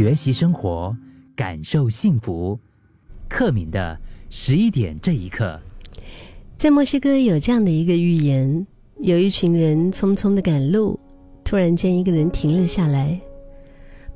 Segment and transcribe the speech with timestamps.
[0.00, 0.96] 学习生活，
[1.36, 2.58] 感受幸福。
[3.28, 5.60] 克敏的十一点这一刻，
[6.56, 8.66] 在墨西哥有这样的一个寓言：
[9.00, 10.98] 有一群人匆匆的赶路，
[11.44, 13.20] 突然间一个人停了下来，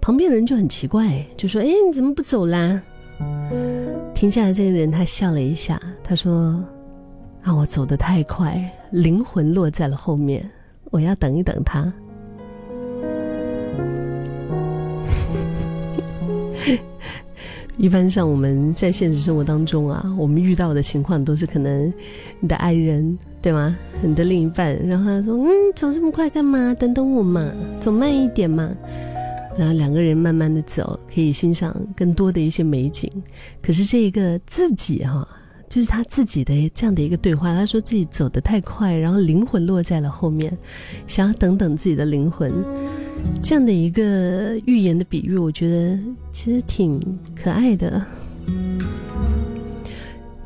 [0.01, 2.83] 旁边的人就很奇怪，就说：“哎，你怎么不走啦？”
[4.17, 6.65] 停下来这个人他笑了一下，他说
[7.45, 8.59] ：“啊，我走得太快，
[8.91, 10.51] 灵魂落在了后面，
[10.85, 11.93] 我要等一等他。”
[17.77, 21.93] 一般上我们在现实生活当中啊，我们遇到的情况都是可能
[22.39, 23.77] 你的爱人对吗？
[24.01, 26.73] 你的另一半，然后他说：“嗯，走这么快干嘛？
[26.75, 27.51] 等等我嘛，
[27.81, 28.71] 走慢一点嘛。”
[29.59, 33.11] 然后两个人慢慢的走，可以欣赏更多的一些美景。
[33.61, 35.27] 可是这一个自己哈，
[35.69, 40.57] 就是他自己的这样的一个对话，他说自己走得太快，然后灵魂落在了后面，
[41.07, 42.53] 想要等等自己的灵魂。
[43.43, 45.99] 这样的一个寓言的比喻，我觉得
[46.33, 46.99] 其实挺
[47.37, 48.03] 可爱的。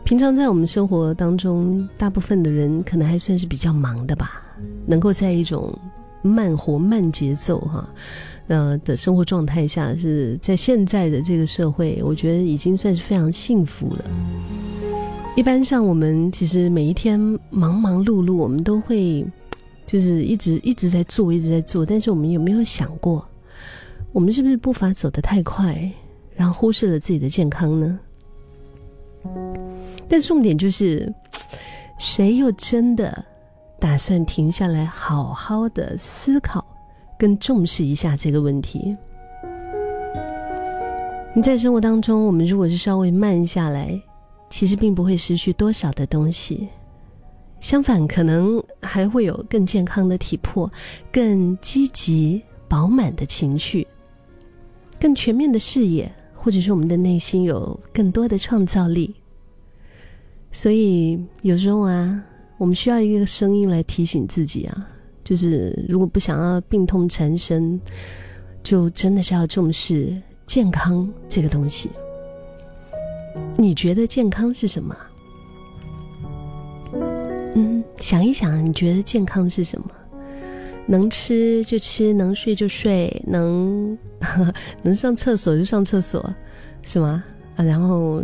[0.05, 4.43] 平常在我们生活当中，大部分的人可能还算是比较忙的吧，
[4.87, 5.73] 能够在一种
[6.23, 7.89] 慢活、慢节奏哈，
[8.49, 14.05] 呃的生活状态下，是在现在的这个社会，我觉得已经算是非常幸福了。
[15.37, 19.25] 一般上，我们其实每一天忙忙碌碌，我们都会。
[19.89, 23.27] 就是一直一直在做，一直在做，但是我们有没有想过，
[24.13, 25.91] 我们是不是步伐走得太快，
[26.37, 27.99] 然后忽视了自己的健康呢？
[30.07, 31.11] 但重点就是，
[31.99, 33.25] 谁又真的
[33.81, 36.63] 打算停下来，好好的思考
[37.19, 38.95] 跟重视一下这个问题？
[41.35, 43.99] 你在生活当中，我们如果是稍微慢下来，
[44.51, 46.69] 其实并不会失去多少的东西。
[47.61, 50.71] 相反，可能还会有更健康的体魄，
[51.11, 53.87] 更积极饱满的情绪，
[55.01, 59.15] 更全面的视野，或者是我们的内心有更多的创造力。
[60.53, 62.23] 所以有时候啊，
[62.57, 64.89] 我们需要一个声音来提醒自己啊，
[65.25, 67.81] 就是如果不想要病痛缠身，
[68.63, 70.17] 就真的是要重视
[70.47, 71.91] 健康这个东西。
[73.57, 74.97] 你觉得健康是什么？
[78.01, 79.87] 想一想，你觉得健康是什么？
[80.87, 84.51] 能吃就吃，能睡就睡，能呵
[84.83, 86.35] 能上厕所就上厕所，
[86.83, 87.23] 是吗？
[87.57, 88.23] 啊，然后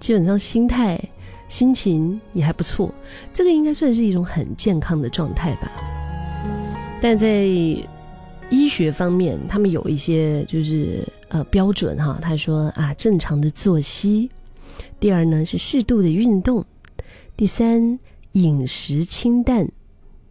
[0.00, 1.00] 基本上心态、
[1.48, 2.92] 心情也还不错，
[3.32, 5.70] 这个应该算是一种很健康的状态吧。
[7.00, 7.44] 但在
[8.48, 14.28] 医学方面，他们有一些就是呃标准哈，他说啊，正常的作息，
[14.98, 16.64] 第二呢是适度的运动，
[17.36, 17.96] 第三。
[18.32, 19.68] 饮食清淡，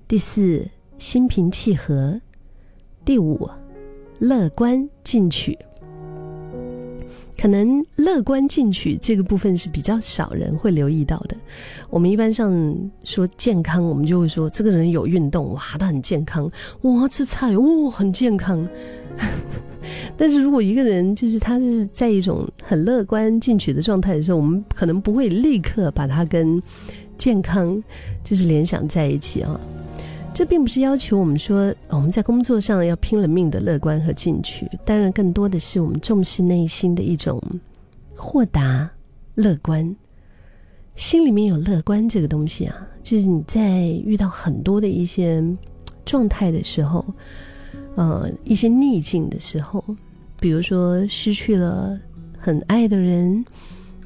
[0.08, 0.66] 第四
[0.98, 2.22] 心平气和，
[3.04, 3.50] 第五
[4.20, 5.58] 乐观进取。
[7.38, 11.36] 可能乐观进取这个部分是比较少人会留意到的。
[11.90, 12.54] 我们一般上
[13.04, 16.48] 说健康，我们就会说这个人有运动，哇，他很健康；
[16.84, 18.66] 哇，吃菜，哇，很健康。
[20.16, 26.64] 但是如果一个人就是他是在一种很乐观进取的状态的时候，我们可能不会立刻把他跟。
[27.20, 27.84] 健康
[28.24, 29.60] 就是联想在一起啊，
[30.34, 37.40] 这并不是要求我们说我们在工作上要拼了命的乐观和进取，当然更多的是我们重视内心的一种
[38.16, 38.90] 豁达、
[39.36, 39.96] 乐观。
[40.96, 45.44] 心里面有乐观这个东西啊，就是你在遇到很多的一些
[46.06, 47.06] 状态的时候，
[47.96, 49.84] 呃，一些逆境的时候，
[50.40, 52.00] 比如说失去了
[52.38, 53.44] 很爱的人。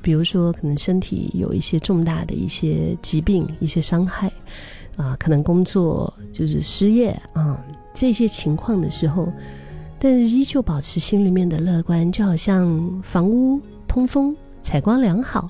[0.04, 4.32] 比如说，可能身体有一些重大的一些疾病、一些伤害，
[4.98, 7.58] 啊，可能工作就是失业啊，
[7.94, 9.32] 这些情况的时候，
[9.98, 15.50] 但是依旧保持心里面的乐观，就好像房屋通风、采光良好，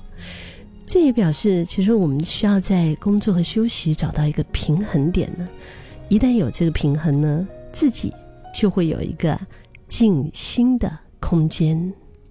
[0.86, 5.48] 这也表示其实我们需要在工作和休息找到一个平衡点呢。
[6.08, 8.12] 一旦有这个平衡呢，自己
[8.54, 9.36] 就会有一个
[9.88, 11.92] 静心的空间。